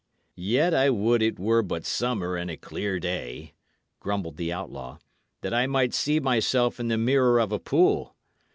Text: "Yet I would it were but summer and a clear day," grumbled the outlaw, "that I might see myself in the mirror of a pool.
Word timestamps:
"Yet 0.33 0.73
I 0.73 0.89
would 0.89 1.21
it 1.21 1.37
were 1.37 1.61
but 1.61 1.85
summer 1.85 2.35
and 2.35 2.49
a 2.49 2.57
clear 2.57 2.99
day," 2.99 3.53
grumbled 3.99 4.35
the 4.37 4.51
outlaw, 4.51 4.97
"that 5.41 5.53
I 5.53 5.67
might 5.67 5.93
see 5.93 6.19
myself 6.19 6.79
in 6.79 6.87
the 6.87 6.97
mirror 6.97 7.37
of 7.39 7.51
a 7.51 7.59
pool. 7.59 8.15